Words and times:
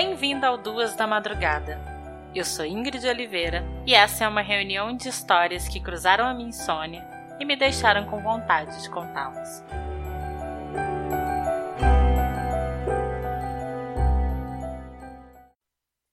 Bem-vindo 0.00 0.46
ao 0.46 0.56
Duas 0.56 0.94
da 0.94 1.08
Madrugada. 1.08 1.76
Eu 2.32 2.44
sou 2.44 2.64
Ingrid 2.64 3.04
Oliveira 3.04 3.64
e 3.84 3.96
essa 3.96 4.24
é 4.24 4.28
uma 4.28 4.42
reunião 4.42 4.96
de 4.96 5.08
histórias 5.08 5.66
que 5.66 5.80
cruzaram 5.80 6.24
a 6.24 6.32
minha 6.32 6.50
insônia 6.50 7.04
e 7.40 7.44
me 7.44 7.56
deixaram 7.56 8.06
com 8.06 8.22
vontade 8.22 8.80
de 8.80 8.88
contá-las. 8.90 9.64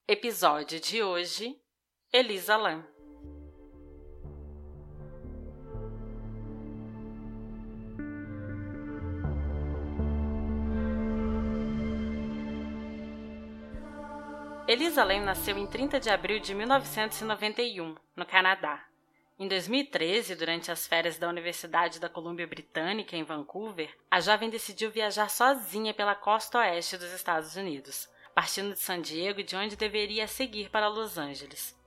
Episódio 0.07 0.79
de 0.79 1.03
hoje: 1.03 1.55
Elisa 2.11 2.57
Lam. 2.57 2.94
Elisa 14.67 15.03
Lam 15.03 15.21
nasceu 15.21 15.55
em 15.59 15.67
30 15.67 15.99
de 15.99 16.09
abril 16.09 16.39
de 16.39 16.55
1991, 16.55 17.95
no 18.15 18.25
Canadá. 18.25 18.83
Em 19.37 19.47
2013, 19.47 20.33
durante 20.33 20.71
as 20.71 20.87
férias 20.87 21.19
da 21.19 21.29
Universidade 21.29 21.99
da 21.99 22.09
Colômbia 22.09 22.47
Britânica 22.47 23.15
em 23.15 23.23
Vancouver, 23.23 23.95
a 24.09 24.19
jovem 24.19 24.49
decidiu 24.49 24.89
viajar 24.89 25.29
sozinha 25.29 25.93
pela 25.93 26.15
costa 26.15 26.57
oeste 26.57 26.97
dos 26.97 27.11
Estados 27.13 27.55
Unidos, 27.55 28.09
partindo 28.33 28.73
de 28.73 28.79
San 28.79 29.01
Diego, 29.01 29.43
de 29.43 29.55
onde 29.55 29.75
deveria 29.75 30.27
seguir 30.27 30.71
para 30.71 30.87
Los 30.87 31.15
Angeles. 31.15 31.79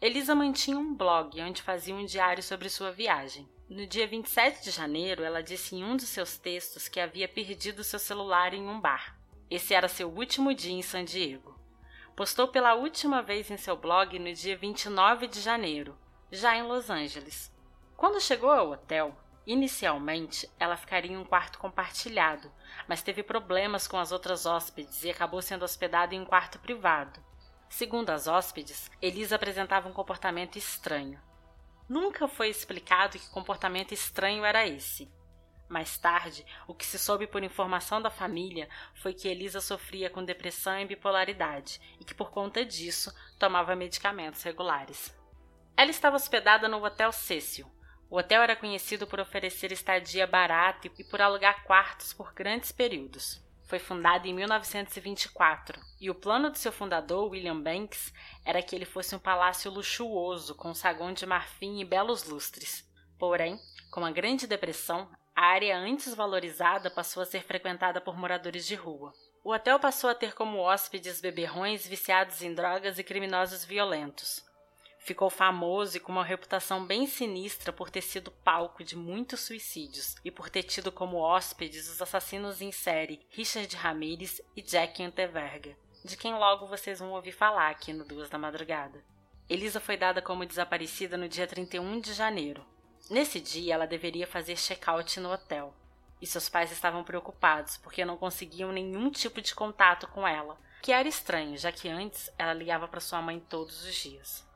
Elisa 0.00 0.34
mantinha 0.34 0.78
um 0.78 0.94
blog 0.94 1.38
onde 1.42 1.60
fazia 1.60 1.94
um 1.94 2.06
diário 2.06 2.42
sobre 2.42 2.70
sua 2.70 2.90
viagem. 2.90 3.46
No 3.68 3.86
dia 3.86 4.06
27 4.06 4.64
de 4.64 4.70
janeiro, 4.70 5.22
ela 5.22 5.42
disse 5.42 5.76
em 5.76 5.84
um 5.84 5.94
dos 5.94 6.08
seus 6.08 6.38
textos 6.38 6.88
que 6.88 7.00
havia 7.00 7.28
perdido 7.28 7.84
seu 7.84 7.98
celular 7.98 8.54
em 8.54 8.66
um 8.66 8.80
bar. 8.80 9.14
Esse 9.50 9.74
era 9.74 9.88
seu 9.88 10.08
último 10.08 10.54
dia 10.54 10.72
em 10.72 10.80
San 10.80 11.04
Diego 11.04 11.53
postou 12.16 12.46
pela 12.46 12.74
última 12.74 13.22
vez 13.22 13.50
em 13.50 13.56
seu 13.56 13.76
blog 13.76 14.18
no 14.18 14.32
dia 14.32 14.56
29 14.56 15.26
de 15.26 15.40
janeiro, 15.40 15.98
já 16.30 16.56
em 16.56 16.62
Los 16.62 16.88
Angeles. 16.88 17.52
Quando 17.96 18.20
chegou 18.20 18.50
ao 18.50 18.70
hotel, 18.70 19.16
inicialmente 19.46 20.48
ela 20.58 20.76
ficaria 20.76 21.12
em 21.12 21.16
um 21.16 21.24
quarto 21.24 21.58
compartilhado, 21.58 22.50
mas 22.88 23.02
teve 23.02 23.22
problemas 23.22 23.88
com 23.88 23.98
as 23.98 24.12
outras 24.12 24.46
hóspedes 24.46 25.02
e 25.02 25.10
acabou 25.10 25.42
sendo 25.42 25.64
hospedada 25.64 26.14
em 26.14 26.20
um 26.20 26.24
quarto 26.24 26.58
privado. 26.58 27.20
Segundo 27.68 28.10
as 28.10 28.28
hóspedes, 28.28 28.90
Elisa 29.02 29.34
apresentava 29.34 29.88
um 29.88 29.92
comportamento 29.92 30.56
estranho. 30.56 31.20
Nunca 31.88 32.28
foi 32.28 32.48
explicado 32.48 33.18
que 33.18 33.28
comportamento 33.30 33.92
estranho 33.92 34.44
era 34.44 34.66
esse. 34.66 35.10
Mais 35.68 35.96
tarde, 35.96 36.44
o 36.68 36.74
que 36.74 36.84
se 36.84 36.98
soube 36.98 37.26
por 37.26 37.42
informação 37.42 38.00
da 38.00 38.10
família 38.10 38.68
foi 38.94 39.14
que 39.14 39.28
Elisa 39.28 39.60
sofria 39.60 40.10
com 40.10 40.24
depressão 40.24 40.78
e 40.78 40.86
bipolaridade 40.86 41.80
e 41.98 42.04
que, 42.04 42.14
por 42.14 42.30
conta 42.30 42.64
disso, 42.64 43.12
tomava 43.38 43.74
medicamentos 43.74 44.42
regulares. 44.42 45.16
Ela 45.76 45.90
estava 45.90 46.16
hospedada 46.16 46.68
no 46.68 46.84
Hotel 46.84 47.10
Cecil. 47.10 47.66
O 48.10 48.18
hotel 48.18 48.42
era 48.42 48.54
conhecido 48.54 49.06
por 49.06 49.18
oferecer 49.18 49.72
estadia 49.72 50.26
barata 50.26 50.86
e 50.98 51.04
por 51.04 51.20
alugar 51.20 51.64
quartos 51.64 52.12
por 52.12 52.32
grandes 52.32 52.70
períodos. 52.70 53.42
Foi 53.66 53.78
fundado 53.78 54.28
em 54.28 54.34
1924 54.34 55.80
e 55.98 56.10
o 56.10 56.14
plano 56.14 56.50
de 56.50 56.58
seu 56.58 56.70
fundador, 56.70 57.30
William 57.30 57.60
Banks, 57.60 58.12
era 58.44 58.62
que 58.62 58.76
ele 58.76 58.84
fosse 58.84 59.16
um 59.16 59.18
palácio 59.18 59.70
luxuoso 59.70 60.54
com 60.54 60.74
saguão 60.74 61.12
de 61.12 61.24
marfim 61.24 61.80
e 61.80 61.84
belos 61.84 62.24
lustres. 62.24 62.88
Porém, 63.18 63.58
com 63.90 64.04
a 64.04 64.10
Grande 64.10 64.46
Depressão, 64.46 65.10
a 65.34 65.46
área 65.46 65.76
antes 65.76 66.14
valorizada 66.14 66.88
passou 66.88 67.22
a 67.22 67.26
ser 67.26 67.42
frequentada 67.42 68.00
por 68.00 68.16
moradores 68.16 68.66
de 68.66 68.76
rua. 68.76 69.12
O 69.42 69.52
hotel 69.52 69.80
passou 69.80 70.08
a 70.08 70.14
ter 70.14 70.32
como 70.32 70.58
hóspedes 70.58 71.20
beberrões 71.20 71.86
viciados 71.86 72.40
em 72.40 72.54
drogas 72.54 72.98
e 72.98 73.04
criminosos 73.04 73.64
violentos. 73.64 74.44
Ficou 75.00 75.28
famoso 75.28 75.96
e 75.96 76.00
com 76.00 76.12
uma 76.12 76.24
reputação 76.24 76.86
bem 76.86 77.06
sinistra 77.06 77.72
por 77.72 77.90
ter 77.90 78.00
sido 78.00 78.30
palco 78.30 78.84
de 78.84 78.96
muitos 78.96 79.40
suicídios 79.40 80.14
e 80.24 80.30
por 80.30 80.48
ter 80.48 80.62
tido 80.62 80.92
como 80.92 81.18
hóspedes 81.18 81.90
os 81.90 82.00
assassinos 82.00 82.62
em 82.62 82.72
série 82.72 83.20
Richard 83.28 83.76
Ramirez 83.76 84.40
e 84.56 84.62
Jack 84.62 85.02
Anteverga, 85.02 85.76
de 86.04 86.16
quem 86.16 86.32
logo 86.32 86.66
vocês 86.66 87.00
vão 87.00 87.10
ouvir 87.10 87.32
falar 87.32 87.70
aqui 87.70 87.92
no 87.92 88.04
Duas 88.04 88.30
da 88.30 88.38
Madrugada. 88.38 89.04
Elisa 89.46 89.78
foi 89.78 89.96
dada 89.96 90.22
como 90.22 90.46
desaparecida 90.46 91.18
no 91.18 91.28
dia 91.28 91.46
31 91.46 92.00
de 92.00 92.14
janeiro, 92.14 92.64
Nesse 93.10 93.38
dia, 93.38 93.74
ela 93.74 93.86
deveria 93.86 94.26
fazer 94.26 94.56
check-out 94.56 95.20
no 95.20 95.30
hotel. 95.30 95.74
E 96.22 96.26
seus 96.26 96.48
pais 96.48 96.72
estavam 96.72 97.04
preocupados 97.04 97.76
porque 97.76 98.04
não 98.04 98.16
conseguiam 98.16 98.72
nenhum 98.72 99.10
tipo 99.10 99.42
de 99.42 99.54
contato 99.54 100.08
com 100.08 100.26
ela, 100.26 100.58
que 100.82 100.90
era 100.90 101.06
estranho, 101.06 101.58
já 101.58 101.70
que 101.70 101.88
antes 101.88 102.30
ela 102.38 102.54
ligava 102.54 102.88
para 102.88 103.00
sua 103.00 103.20
mãe 103.20 103.38
todos 103.40 103.84
os 103.84 103.94
dias. 103.94 104.46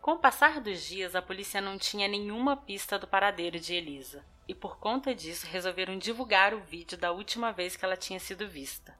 Com 0.00 0.12
o 0.12 0.18
passar 0.18 0.60
dos 0.60 0.82
dias, 0.82 1.14
a 1.14 1.20
polícia 1.20 1.60
não 1.60 1.78
tinha 1.78 2.08
nenhuma 2.08 2.56
pista 2.56 2.98
do 2.98 3.06
paradeiro 3.06 3.60
de 3.60 3.74
Elisa, 3.74 4.24
e 4.48 4.54
por 4.54 4.78
conta 4.78 5.14
disso 5.14 5.46
resolveram 5.46 5.98
divulgar 5.98 6.54
o 6.54 6.60
vídeo 6.60 6.96
da 6.96 7.12
última 7.12 7.52
vez 7.52 7.76
que 7.76 7.84
ela 7.84 7.96
tinha 7.96 8.18
sido 8.18 8.48
vista. 8.48 8.98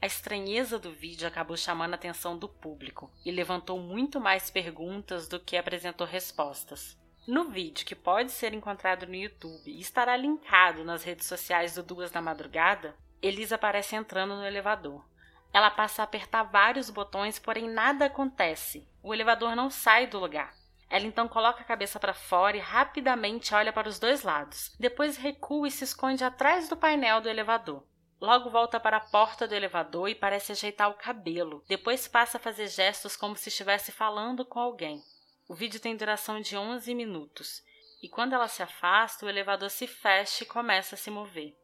A 0.00 0.06
estranheza 0.06 0.78
do 0.78 0.92
vídeo 0.92 1.26
acabou 1.26 1.56
chamando 1.56 1.94
a 1.94 1.96
atenção 1.96 2.38
do 2.38 2.48
público 2.48 3.10
e 3.24 3.30
levantou 3.30 3.78
muito 3.78 4.20
mais 4.20 4.50
perguntas 4.50 5.26
do 5.26 5.40
que 5.40 5.56
apresentou 5.56 6.06
respostas. 6.06 6.99
No 7.26 7.44
vídeo, 7.44 7.86
que 7.86 7.94
pode 7.94 8.32
ser 8.32 8.54
encontrado 8.54 9.06
no 9.06 9.14
YouTube 9.14 9.70
e 9.70 9.80
estará 9.80 10.16
linkado 10.16 10.84
nas 10.84 11.04
redes 11.04 11.26
sociais 11.26 11.74
do 11.74 11.82
Duas 11.82 12.10
da 12.10 12.22
Madrugada, 12.22 12.96
Elisa 13.22 13.56
aparece 13.56 13.94
entrando 13.94 14.34
no 14.34 14.44
elevador. 14.44 15.04
Ela 15.52 15.70
passa 15.70 16.02
a 16.02 16.04
apertar 16.04 16.44
vários 16.44 16.88
botões, 16.88 17.38
porém 17.38 17.68
nada 17.68 18.06
acontece. 18.06 18.88
O 19.02 19.12
elevador 19.12 19.54
não 19.54 19.68
sai 19.68 20.06
do 20.06 20.18
lugar. 20.18 20.54
Ela 20.88 21.06
então 21.06 21.28
coloca 21.28 21.60
a 21.60 21.64
cabeça 21.64 22.00
para 22.00 22.14
fora 22.14 22.56
e 22.56 22.60
rapidamente 22.60 23.54
olha 23.54 23.72
para 23.72 23.88
os 23.88 23.98
dois 23.98 24.22
lados. 24.22 24.74
Depois 24.78 25.16
recua 25.16 25.68
e 25.68 25.70
se 25.70 25.84
esconde 25.84 26.24
atrás 26.24 26.68
do 26.68 26.76
painel 26.76 27.20
do 27.20 27.28
elevador. 27.28 27.84
Logo 28.20 28.50
volta 28.50 28.80
para 28.80 28.96
a 28.96 29.00
porta 29.00 29.46
do 29.46 29.54
elevador 29.54 30.08
e 30.08 30.14
parece 30.14 30.52
ajeitar 30.52 30.90
o 30.90 30.94
cabelo. 30.94 31.64
Depois 31.68 32.08
passa 32.08 32.38
a 32.38 32.40
fazer 32.40 32.66
gestos 32.66 33.16
como 33.16 33.36
se 33.36 33.48
estivesse 33.48 33.92
falando 33.92 34.44
com 34.44 34.58
alguém. 34.58 35.02
O 35.50 35.54
vídeo 35.56 35.80
tem 35.80 35.96
duração 35.96 36.40
de 36.40 36.56
11 36.56 36.94
minutos 36.94 37.60
e 38.00 38.08
quando 38.08 38.34
ela 38.34 38.46
se 38.46 38.62
afasta, 38.62 39.26
o 39.26 39.28
elevador 39.28 39.68
se 39.68 39.84
fecha 39.84 40.44
e 40.44 40.46
começa 40.46 40.94
a 40.94 40.98
se 40.98 41.10
mover. 41.10 41.56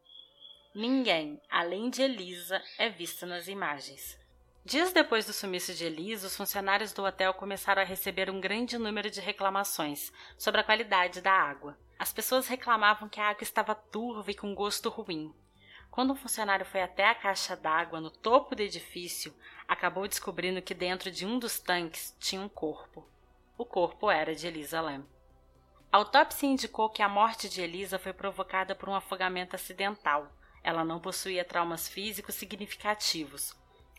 Ninguém, 0.75 1.41
além 1.49 1.89
de 1.89 2.03
Elisa, 2.03 2.61
é 2.79 2.89
visto 2.89 3.25
nas 3.27 3.47
imagens. 3.47 4.19
Dias 4.65 4.93
depois 4.93 5.25
do 5.25 5.33
sumiço 5.33 5.73
de 5.73 5.85
Elisa, 5.85 6.27
os 6.27 6.37
funcionários 6.37 6.93
do 6.93 7.05
hotel 7.05 7.33
começaram 7.35 7.81
a 7.81 7.85
receber 7.85 8.29
um 8.29 8.41
grande 8.41 8.77
número 8.77 9.09
de 9.09 9.21
reclamações 9.21 10.13
sobre 10.37 10.61
a 10.61 10.65
qualidade 10.65 11.21
da 11.21 11.31
água. 11.31 11.79
As 11.97 12.13
pessoas 12.13 12.49
reclamavam 12.49 13.09
que 13.09 13.21
a 13.21 13.29
água 13.29 13.45
estava 13.45 13.73
turva 13.73 14.33
e 14.33 14.35
com 14.35 14.53
gosto 14.53 14.89
ruim. 14.89 15.33
Quando 15.93 16.13
um 16.13 16.17
funcionário 16.17 16.67
foi 16.67 16.83
até 16.83 17.05
a 17.05 17.15
caixa 17.15 17.55
d'água 17.55 18.01
no 18.01 18.11
topo 18.11 18.57
do 18.57 18.63
edifício, 18.63 19.33
acabou 19.69 20.09
descobrindo 20.09 20.61
que 20.61 20.75
dentro 20.75 21.09
de 21.09 21.25
um 21.25 21.39
dos 21.39 21.61
tanques 21.61 22.17
tinha 22.19 22.43
um 22.43 22.49
corpo. 22.49 23.07
O 23.59 23.65
corpo 23.65 24.11
era 24.11 24.35
de 24.35 24.47
Elisa 24.47 24.83
Lam. 24.83 25.03
A 25.91 25.97
autópsia 25.97 26.47
indicou 26.47 26.91
que 26.91 27.01
a 27.01 27.09
morte 27.09 27.49
de 27.49 27.63
Elisa 27.63 27.99
foi 27.99 28.13
provocada 28.13 28.75
por 28.75 28.87
um 28.87 28.95
afogamento 28.95 29.57
acidental. 29.57 30.31
Ela 30.63 30.85
não 30.85 31.01
possuía 31.01 31.43
traumas 31.43 31.89
físicos 31.89 32.35
significativos. 32.35 33.57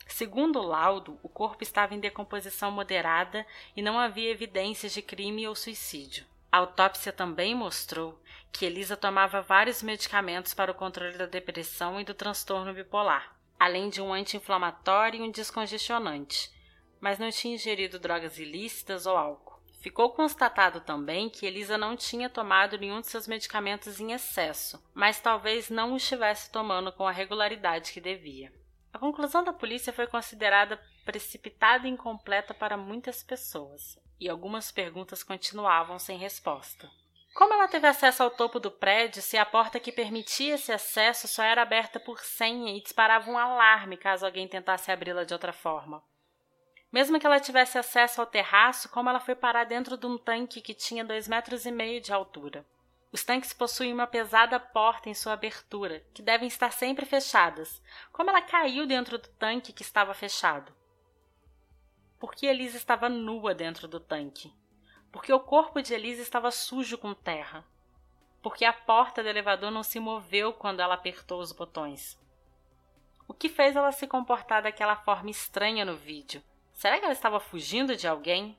Segundo 0.07 0.59
o 0.59 0.68
laudo, 0.68 1.19
o 1.23 1.28
corpo 1.28 1.63
estava 1.63 1.95
em 1.95 2.00
decomposição 2.00 2.69
moderada 2.69 3.47
e 3.75 3.81
não 3.81 3.97
havia 3.97 4.29
evidências 4.29 4.94
de 4.94 5.01
crime 5.01 5.47
ou 5.47 5.56
suicídio. 5.56 6.24
A 6.51 6.59
autópsia 6.59 7.12
também 7.12 7.56
mostrou 7.56 8.21
que 8.51 8.63
Elisa 8.63 8.95
tomava 8.95 9.42
vários 9.42 9.81
medicamentos 9.81 10.53
para 10.53 10.71
o 10.71 10.75
controle 10.75 11.18
da 11.18 11.25
depressão 11.25 12.00
e 12.00 12.03
do 12.03 12.13
transtorno 12.13 12.75
bipolar, 12.75 13.36
além 13.60 13.89
de 13.89 14.01
um 14.01 14.13
anti-inflamatório 14.13 15.19
e 15.19 15.27
um 15.27 15.31
descongestionante, 15.31 16.51
mas 16.99 17.19
não 17.19 17.29
tinha 17.29 17.55
ingerido 17.55 17.99
drogas 17.99 18.38
ilícitas 18.38 19.05
ou 19.05 19.15
álcool. 19.15 19.57
Ficou 19.79 20.09
constatado 20.11 20.81
também 20.81 21.29
que 21.29 21.45
Elisa 21.45 21.77
não 21.77 21.95
tinha 21.95 22.29
tomado 22.29 22.77
nenhum 22.77 22.99
de 22.99 23.07
seus 23.07 23.27
medicamentos 23.27 23.99
em 23.99 24.11
excesso, 24.11 24.83
mas 24.94 25.19
talvez 25.19 25.69
não 25.69 25.94
o 25.94 25.97
estivesse 25.97 26.51
tomando 26.51 26.91
com 26.91 27.07
a 27.07 27.11
regularidade 27.11 27.94
que 27.94 28.01
devia. 28.01 28.51
A 28.91 28.99
conclusão 28.99 29.44
da 29.44 29.53
polícia 29.53 29.94
foi 29.94 30.07
considerada 30.07 30.81
precipitada 31.05 31.88
e 31.88 31.91
incompleta 31.91 32.53
para 32.53 32.75
muitas 32.75 33.21
pessoas, 33.21 33.97
e 34.19 34.27
algumas 34.27 34.71
perguntas 34.71 35.23
continuavam 35.23 36.00
sem 36.00 36.17
resposta. 36.17 36.89
Como 37.35 37.53
ela 37.53 37.67
teve 37.67 37.85
acesso 37.85 38.23
ao 38.23 38.31
topo 38.31 38.59
do 38.59 38.71
prédio 38.71 39.21
se 39.21 39.38
a 39.38 39.45
porta 39.45 39.79
que 39.79 39.91
permitia 39.91 40.55
esse 40.55 40.71
acesso 40.71 41.27
só 41.27 41.43
era 41.43 41.61
aberta 41.61 42.00
por 42.00 42.19
senha 42.19 42.75
e 42.75 42.81
disparava 42.81 43.29
um 43.29 43.38
alarme 43.38 43.95
caso 43.95 44.25
alguém 44.25 44.47
tentasse 44.47 44.91
abri-la 44.91 45.23
de 45.23 45.33
outra 45.33 45.53
forma? 45.53 46.03
Mesmo 46.92 47.19
que 47.19 47.25
ela 47.25 47.39
tivesse 47.39 47.78
acesso 47.78 48.22
ao 48.22 48.28
terraço, 48.28 48.89
como 48.89 49.10
ela 49.10 49.19
foi 49.19 49.36
parar 49.36 49.66
dentro 49.66 49.98
de 49.98 50.06
um 50.06 50.18
tanque 50.18 50.62
que 50.62 50.74
tinha 50.74 51.04
dois 51.04 51.28
metros 51.28 51.66
e 51.66 51.72
meio 51.72 52.01
de 52.01 52.13
altura? 52.13 52.66
Os 53.12 53.24
tanques 53.24 53.54
possuem 53.54 53.94
uma 53.94 54.07
pesada 54.07 54.60
porta 54.60 55.10
em 55.10 55.13
sua 55.13 55.34
abertura, 55.34 56.04
que 56.13 56.22
devem 56.22 56.48
estar 56.48 56.72
sempre 56.72 57.06
fechadas. 57.06 57.81
Como 58.12 58.30
ela 58.30 58.42
caiu 58.42 58.86
dentro 58.86 59.18
do 59.18 59.28
tanque 59.30 59.74
que 59.74 59.81
estava 59.81 60.13
fechado? 60.13 60.74
por 62.19 62.34
que 62.34 62.48
Elisa 62.48 62.78
estava 62.78 63.10
nua 63.10 63.54
dentro 63.54 63.88
do 63.88 64.00
tanque? 64.00 64.54
Porque 65.12 65.31
o 65.31 65.39
corpo 65.39 65.81
de 65.81 65.94
Elisa 65.94 66.22
estava 66.22 66.51
sujo 66.51 66.98
com 66.98 67.13
terra? 67.13 67.63
Porque 68.42 68.66
a 68.66 68.74
porta 68.74 69.22
do 69.22 69.30
elevador 69.30 69.72
não 69.72 69.84
se 69.84 70.00
moveu 70.00 70.54
quando 70.54 70.80
ela 70.80 70.95
apertou 70.95 71.39
os 71.39 71.51
botões? 71.51 72.19
O 73.28 73.34
que 73.34 73.50
fez 73.50 73.75
ela 73.75 73.92
se 73.92 74.07
comportar 74.07 74.63
daquela 74.63 74.95
forma 74.95 75.30
estranha 75.30 75.86
no 75.86 75.95
vídeo? 75.95 76.42
Será 76.77 77.00
que 77.00 77.06
ela 77.06 77.13
estava 77.13 77.39
fugindo 77.39 77.95
de 77.95 78.07
alguém? 78.07 78.56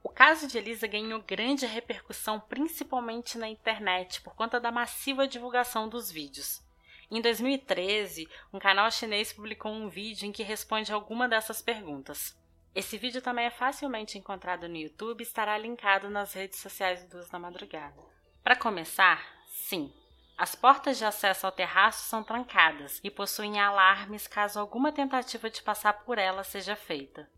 O 0.00 0.08
caso 0.08 0.46
de 0.46 0.56
Elisa 0.56 0.86
ganhou 0.86 1.20
grande 1.20 1.66
repercussão 1.66 2.38
principalmente 2.38 3.36
na 3.36 3.48
internet 3.48 4.20
por 4.20 4.36
conta 4.36 4.60
da 4.60 4.70
massiva 4.70 5.26
divulgação 5.26 5.88
dos 5.88 6.08
vídeos. 6.08 6.62
Em 7.10 7.20
2013, 7.20 8.28
um 8.52 8.60
canal 8.60 8.88
chinês 8.92 9.32
publicou 9.32 9.72
um 9.72 9.88
vídeo 9.88 10.28
em 10.28 10.30
que 10.30 10.44
responde 10.44 10.92
alguma 10.92 11.28
dessas 11.28 11.60
perguntas. 11.60 12.38
Esse 12.72 12.96
vídeo 12.96 13.20
também 13.20 13.46
é 13.46 13.50
facilmente 13.50 14.16
encontrado 14.16 14.68
no 14.68 14.76
YouTube 14.76 15.18
e 15.18 15.24
estará 15.24 15.58
linkado 15.58 16.08
nas 16.08 16.34
redes 16.34 16.60
sociais 16.60 17.02
do 17.06 17.16
Luz 17.16 17.28
da 17.28 17.38
Madrugada. 17.40 18.00
Para 18.44 18.54
começar, 18.54 19.26
sim, 19.48 19.92
as 20.38 20.54
portas 20.54 20.98
de 20.98 21.04
acesso 21.04 21.46
ao 21.46 21.52
terraço 21.52 22.08
são 22.08 22.22
trancadas 22.22 23.00
e 23.02 23.10
possuem 23.10 23.58
alarmes 23.58 24.28
caso 24.28 24.60
alguma 24.60 24.92
tentativa 24.92 25.50
de 25.50 25.60
passar 25.64 25.94
por 26.04 26.16
ela 26.16 26.44
seja 26.44 26.76
feita. 26.76 27.28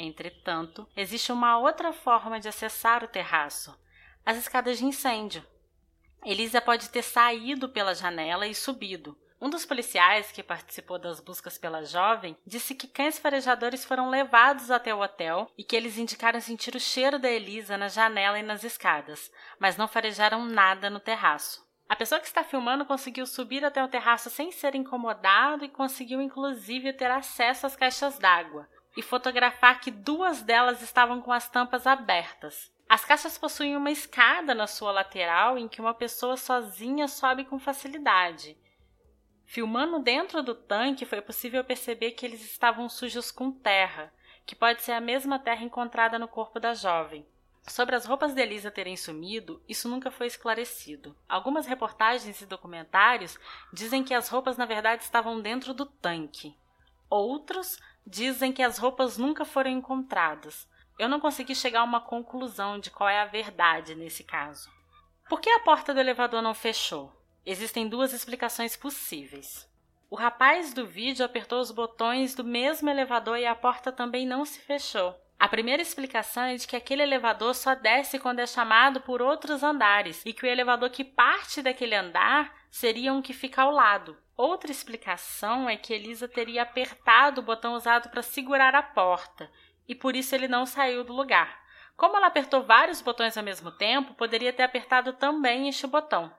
Entretanto, 0.00 0.88
existe 0.96 1.32
uma 1.32 1.58
outra 1.58 1.92
forma 1.92 2.38
de 2.38 2.48
acessar 2.48 3.02
o 3.02 3.08
terraço: 3.08 3.76
as 4.24 4.36
escadas 4.36 4.78
de 4.78 4.84
incêndio. 4.84 5.44
Elisa 6.24 6.60
pode 6.60 6.88
ter 6.88 7.02
saído 7.02 7.68
pela 7.68 7.96
janela 7.96 8.46
e 8.46 8.54
subido. 8.54 9.18
Um 9.40 9.50
dos 9.50 9.66
policiais 9.66 10.30
que 10.30 10.42
participou 10.42 11.00
das 11.00 11.18
buscas 11.18 11.58
pela 11.58 11.84
jovem 11.84 12.36
disse 12.46 12.76
que 12.76 12.86
cães 12.86 13.18
farejadores 13.18 13.84
foram 13.84 14.08
levados 14.08 14.70
até 14.70 14.94
o 14.94 15.00
hotel 15.00 15.50
e 15.58 15.64
que 15.64 15.74
eles 15.74 15.98
indicaram 15.98 16.40
sentir 16.40 16.76
o 16.76 16.80
cheiro 16.80 17.18
da 17.18 17.28
Elisa 17.28 17.76
na 17.76 17.88
janela 17.88 18.38
e 18.38 18.42
nas 18.42 18.62
escadas, 18.62 19.32
mas 19.58 19.76
não 19.76 19.88
farejaram 19.88 20.44
nada 20.44 20.88
no 20.88 21.00
terraço. 21.00 21.66
A 21.88 21.96
pessoa 21.96 22.20
que 22.20 22.26
está 22.26 22.44
filmando 22.44 22.86
conseguiu 22.86 23.26
subir 23.26 23.64
até 23.64 23.82
o 23.82 23.88
terraço 23.88 24.30
sem 24.30 24.52
ser 24.52 24.76
incomodado 24.76 25.64
e 25.64 25.68
conseguiu 25.68 26.20
inclusive 26.20 26.92
ter 26.92 27.10
acesso 27.10 27.66
às 27.66 27.74
caixas 27.74 28.16
d'água 28.18 28.68
e 28.98 29.02
fotografar 29.02 29.80
que 29.80 29.92
duas 29.92 30.42
delas 30.42 30.82
estavam 30.82 31.22
com 31.22 31.32
as 31.32 31.48
tampas 31.48 31.86
abertas. 31.86 32.68
As 32.88 33.04
caixas 33.04 33.38
possuem 33.38 33.76
uma 33.76 33.92
escada 33.92 34.56
na 34.56 34.66
sua 34.66 34.90
lateral 34.90 35.56
em 35.56 35.68
que 35.68 35.80
uma 35.80 35.94
pessoa 35.94 36.36
sozinha 36.36 37.06
sobe 37.06 37.44
com 37.44 37.60
facilidade. 37.60 38.58
Filmando 39.44 40.00
dentro 40.00 40.42
do 40.42 40.52
tanque, 40.52 41.06
foi 41.06 41.20
possível 41.20 41.62
perceber 41.62 42.10
que 42.10 42.26
eles 42.26 42.42
estavam 42.42 42.88
sujos 42.88 43.30
com 43.30 43.52
terra, 43.52 44.12
que 44.44 44.56
pode 44.56 44.82
ser 44.82 44.92
a 44.92 45.00
mesma 45.00 45.38
terra 45.38 45.62
encontrada 45.62 46.18
no 46.18 46.26
corpo 46.26 46.58
da 46.58 46.74
jovem. 46.74 47.24
Sobre 47.68 47.94
as 47.94 48.04
roupas 48.04 48.34
de 48.34 48.42
Elisa 48.42 48.68
terem 48.68 48.96
sumido, 48.96 49.62
isso 49.68 49.88
nunca 49.88 50.10
foi 50.10 50.26
esclarecido. 50.26 51.16
Algumas 51.28 51.66
reportagens 51.66 52.40
e 52.40 52.46
documentários 52.46 53.38
dizem 53.72 54.02
que 54.02 54.12
as 54.12 54.28
roupas 54.28 54.56
na 54.56 54.66
verdade 54.66 55.04
estavam 55.04 55.40
dentro 55.40 55.72
do 55.72 55.86
tanque. 55.86 56.56
Outros 57.08 57.78
dizem 58.08 58.52
que 58.52 58.62
as 58.62 58.78
roupas 58.78 59.18
nunca 59.18 59.44
foram 59.44 59.70
encontradas. 59.70 60.66
Eu 60.98 61.08
não 61.08 61.20
consegui 61.20 61.54
chegar 61.54 61.80
a 61.80 61.84
uma 61.84 62.00
conclusão 62.00 62.78
de 62.78 62.90
qual 62.90 63.08
é 63.08 63.20
a 63.20 63.26
verdade 63.26 63.94
nesse 63.94 64.24
caso. 64.24 64.70
Por 65.28 65.40
que 65.40 65.50
a 65.50 65.60
porta 65.60 65.92
do 65.92 66.00
elevador 66.00 66.40
não 66.40 66.54
fechou? 66.54 67.12
Existem 67.44 67.86
duas 67.86 68.12
explicações 68.12 68.76
possíveis. 68.76 69.68
O 70.10 70.16
rapaz 70.16 70.72
do 70.72 70.86
vídeo 70.86 71.24
apertou 71.24 71.60
os 71.60 71.70
botões 71.70 72.34
do 72.34 72.42
mesmo 72.42 72.88
elevador 72.88 73.38
e 73.38 73.44
a 73.44 73.54
porta 73.54 73.92
também 73.92 74.26
não 74.26 74.44
se 74.44 74.58
fechou. 74.58 75.14
A 75.38 75.46
primeira 75.46 75.82
explicação 75.82 76.44
é 76.44 76.56
de 76.56 76.66
que 76.66 76.74
aquele 76.74 77.02
elevador 77.02 77.54
só 77.54 77.74
desce 77.74 78.18
quando 78.18 78.40
é 78.40 78.46
chamado 78.46 79.02
por 79.02 79.22
outros 79.22 79.62
andares 79.62 80.22
e 80.24 80.32
que 80.32 80.44
o 80.44 80.48
elevador 80.48 80.90
que 80.90 81.04
parte 81.04 81.62
daquele 81.62 81.94
andar 81.94 82.52
seria 82.70 83.12
um 83.12 83.22
que 83.22 83.32
fica 83.32 83.62
ao 83.62 83.70
lado. 83.70 84.16
Outra 84.38 84.70
explicação 84.70 85.68
é 85.68 85.76
que 85.76 85.92
Elisa 85.92 86.28
teria 86.28 86.62
apertado 86.62 87.40
o 87.40 87.44
botão 87.44 87.74
usado 87.74 88.08
para 88.08 88.22
segurar 88.22 88.72
a 88.72 88.80
porta 88.80 89.50
e 89.88 89.96
por 89.96 90.14
isso 90.14 90.32
ele 90.32 90.46
não 90.46 90.64
saiu 90.64 91.02
do 91.02 91.12
lugar. 91.12 91.60
Como 91.96 92.16
ela 92.16 92.28
apertou 92.28 92.62
vários 92.62 93.02
botões 93.02 93.36
ao 93.36 93.42
mesmo 93.42 93.72
tempo, 93.72 94.14
poderia 94.14 94.52
ter 94.52 94.62
apertado 94.62 95.12
também 95.14 95.68
este 95.68 95.88
botão. 95.88 96.32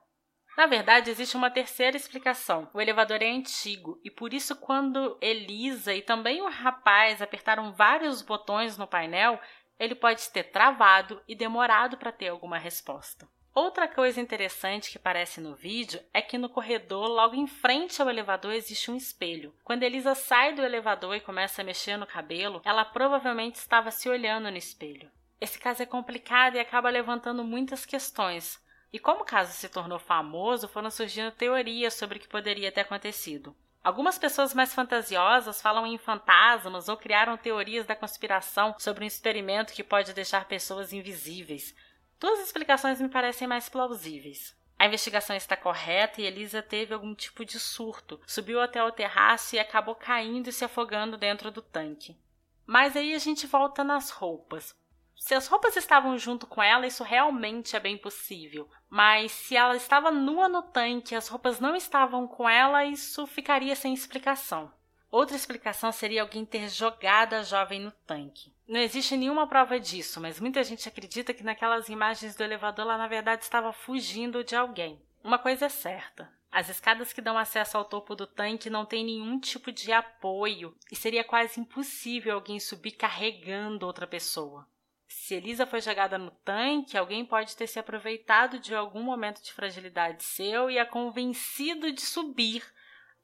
Na 0.56 0.66
verdade, 0.66 1.10
existe 1.12 1.36
uma 1.36 1.52
terceira 1.52 1.98
explicação. 1.98 2.70
O 2.74 2.80
elevador 2.80 3.22
é 3.22 3.30
antigo 3.30 4.00
e 4.02 4.10
por 4.10 4.34
isso, 4.34 4.56
quando 4.56 5.18
Elisa 5.20 5.94
e 5.94 6.02
também 6.02 6.42
o 6.42 6.50
rapaz 6.50 7.22
apertaram 7.22 7.74
vários 7.74 8.22
botões 8.22 8.78
no 8.78 8.88
painel, 8.88 9.38
ele 9.78 9.94
pode 9.94 10.30
ter 10.30 10.44
travado 10.44 11.22
e 11.28 11.36
demorado 11.36 11.98
para 11.98 12.14
ter 12.14 12.30
alguma 12.30 12.58
resposta. 12.58 13.28
Outra 13.62 13.90
coisa 13.90 14.22
interessante 14.22 14.90
que 14.90 14.98
aparece 14.98 15.42
no 15.42 15.54
vídeo 15.54 16.00
é 16.14 16.22
que 16.22 16.38
no 16.38 16.48
corredor, 16.48 17.10
logo 17.10 17.36
em 17.36 17.46
frente 17.46 18.02
ao 18.02 18.10
elevador, 18.10 18.54
existe 18.54 18.90
um 18.90 18.96
espelho. 18.96 19.54
Quando 19.66 19.84
Elisa 19.84 20.16
sai 20.16 20.54
do 20.54 20.64
elevador 20.64 21.14
e 21.14 21.20
começa 21.20 21.62
a 21.62 21.66
mexer 21.66 21.98
no 21.98 22.08
cabelo, 22.08 22.62
ela 22.64 22.86
provavelmente 22.86 23.56
estava 23.56 23.92
se 23.92 24.08
olhando 24.08 24.50
no 24.50 24.56
espelho. 24.56 25.12
Esse 25.42 25.60
caso 25.60 25.84
é 25.84 25.86
complicado 25.86 26.56
e 26.56 26.60
acaba 26.60 26.90
levantando 26.90 27.44
muitas 27.44 27.86
questões. 27.86 28.64
E 28.94 28.98
como 28.98 29.24
o 29.24 29.26
caso 29.26 29.52
se 29.52 29.68
tornou 29.68 30.00
famoso, 30.00 30.70
foram 30.70 30.90
surgindo 30.90 31.30
teorias 31.30 31.96
sobre 31.96 32.18
o 32.18 32.22
que 32.22 32.30
poderia 32.30 32.72
ter 32.72 32.82
acontecido. 32.82 33.54
Algumas 33.84 34.18
pessoas 34.18 34.54
mais 34.54 34.74
fantasiosas 34.74 35.62
falam 35.62 35.86
em 35.86 35.98
fantasmas 35.98 36.88
ou 36.88 36.96
criaram 36.96 37.36
teorias 37.36 37.86
da 37.86 37.96
conspiração 37.96 38.74
sobre 38.78 39.04
um 39.04 39.08
experimento 39.08 39.74
que 39.74 39.84
pode 39.84 40.14
deixar 40.14 40.46
pessoas 40.46 40.94
invisíveis. 40.94 41.76
Duas 42.20 42.40
explicações 42.40 43.00
me 43.00 43.08
parecem 43.08 43.48
mais 43.48 43.70
plausíveis. 43.70 44.58
A 44.78 44.86
investigação 44.86 45.36
está 45.36 45.56
correta 45.56 46.22
e 46.22 46.26
Elisa 46.26 46.62
teve 46.62 46.94
algum 46.94 47.16
tipo 47.16 47.46
de 47.46 47.60
surto, 47.60 48.20
subiu 48.26 48.62
até 48.62 48.84
o 48.84 48.92
terraço 48.92 49.56
e 49.56 49.60
acabou 49.60 49.96
caindo 49.96 50.48
e 50.50 50.54
se 50.54 50.64
afogando 50.64 51.18
dentro 51.18 51.52
do 51.52 51.62
tanque. 51.62 52.18
Mas 52.66 52.96
aí 52.96 53.14
a 53.14 53.18
gente 53.18 53.48
volta 53.48 53.84
nas 53.84 54.10
roupas. 54.10 54.76
Se 55.18 55.34
as 55.36 55.48
roupas 55.48 55.76
estavam 55.76 56.18
junto 56.18 56.48
com 56.48 56.64
ela, 56.64 56.88
isso 56.88 57.04
realmente 57.04 57.76
é 57.76 57.80
bem 57.80 57.98
possível. 57.98 58.70
Mas 58.90 59.32
se 59.32 59.56
ela 59.56 59.76
estava 59.76 60.12
nua 60.12 60.48
no 60.48 60.62
tanque 60.62 61.14
e 61.14 61.18
as 61.18 61.28
roupas 61.28 61.60
não 61.60 61.76
estavam 61.76 62.26
com 62.26 62.48
ela, 62.48 62.86
isso 62.86 63.28
ficaria 63.28 63.76
sem 63.76 63.94
explicação. 63.94 64.72
Outra 65.12 65.36
explicação 65.36 65.92
seria 65.92 66.22
alguém 66.22 66.46
ter 66.46 66.70
jogado 66.70 67.34
a 67.34 67.44
jovem 67.44 67.80
no 67.80 67.92
tanque. 68.06 68.54
Não 68.68 68.80
existe 68.80 69.18
nenhuma 69.18 69.48
prova 69.48 69.80
disso, 69.80 70.22
mas 70.22 70.40
muita 70.40 70.64
gente 70.64 70.88
acredita 70.88 71.34
que 71.34 71.44
naquelas 71.44 71.90
imagens 71.90 72.36
do 72.36 72.44
elevador 72.44 72.86
ela 72.86 72.98
na 72.98 73.08
verdade 73.08 73.44
estava 73.44 73.74
fugindo 73.74 74.44
de 74.44 74.56
alguém. 74.56 75.02
Uma 75.24 75.40
coisa 75.40 75.66
é 75.66 75.70
certa: 75.70 76.32
as 76.52 76.70
escadas 76.70 77.12
que 77.12 77.22
dão 77.22 77.38
acesso 77.38 77.76
ao 77.76 77.86
topo 77.86 78.16
do 78.16 78.28
tanque 78.28 78.70
não 78.70 78.86
têm 78.86 79.04
nenhum 79.04 79.40
tipo 79.40 79.72
de 79.72 79.92
apoio 79.92 80.76
e 80.92 80.96
seria 80.96 81.24
quase 81.24 81.60
impossível 81.60 82.36
alguém 82.36 82.60
subir 82.60 82.92
carregando 82.92 83.88
outra 83.88 84.06
pessoa. 84.06 84.68
Se 85.08 85.34
Elisa 85.34 85.66
foi 85.66 85.82
jogada 85.82 86.20
no 86.20 86.30
tanque, 86.30 86.96
alguém 86.96 87.26
pode 87.26 87.56
ter 87.58 87.66
se 87.66 87.80
aproveitado 87.80 88.60
de 88.60 88.76
algum 88.76 89.02
momento 89.02 89.42
de 89.42 89.52
fragilidade 89.52 90.24
seu 90.24 90.70
e 90.70 90.78
a 90.78 90.86
convencido 90.86 91.92
de 91.92 92.02
subir 92.02 92.64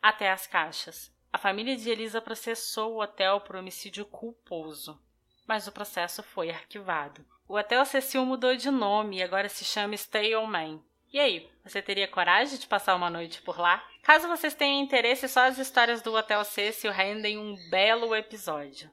até 0.01 0.31
as 0.31 0.47
caixas. 0.47 1.14
A 1.31 1.37
família 1.37 1.75
de 1.75 1.89
Elisa 1.89 2.21
processou 2.21 2.93
o 2.93 3.01
hotel 3.01 3.41
por 3.41 3.55
homicídio 3.55 4.05
culposo, 4.05 4.99
mas 5.47 5.67
o 5.67 5.71
processo 5.71 6.23
foi 6.23 6.49
arquivado. 6.49 7.25
O 7.47 7.55
Hotel 7.57 7.85
Cecil 7.85 8.25
mudou 8.25 8.55
de 8.55 8.71
nome 8.71 9.17
e 9.17 9.23
agora 9.23 9.47
se 9.49 9.63
chama 9.63 9.95
Stay 9.95 10.35
On 10.35 10.47
Main. 10.47 10.81
E 11.13 11.19
aí, 11.19 11.49
você 11.63 11.81
teria 11.81 12.07
coragem 12.07 12.57
de 12.57 12.67
passar 12.67 12.95
uma 12.95 13.09
noite 13.09 13.41
por 13.41 13.59
lá? 13.59 13.85
Caso 14.01 14.27
vocês 14.27 14.53
tenham 14.53 14.83
interesse, 14.83 15.27
só 15.27 15.45
as 15.45 15.57
histórias 15.57 16.01
do 16.01 16.13
Hotel 16.13 16.43
Cecil 16.43 16.91
rendem 16.91 17.37
um 17.37 17.55
belo 17.69 18.15
episódio. 18.15 18.91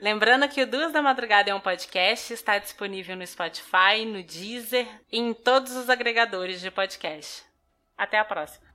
Lembrando 0.00 0.48
que 0.48 0.62
o 0.62 0.66
Duas 0.66 0.92
da 0.92 1.00
Madrugada 1.00 1.50
é 1.50 1.54
um 1.54 1.60
podcast, 1.60 2.32
está 2.32 2.58
disponível 2.58 3.16
no 3.16 3.26
Spotify, 3.26 4.04
no 4.06 4.22
Deezer 4.22 4.88
e 5.10 5.18
em 5.18 5.32
todos 5.32 5.76
os 5.76 5.88
agregadores 5.88 6.60
de 6.60 6.70
podcast. 6.70 7.44
Até 7.96 8.18
a 8.18 8.24
próxima! 8.24 8.73